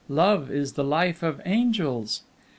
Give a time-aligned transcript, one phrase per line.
[0.09, 2.23] Love is the life of angels!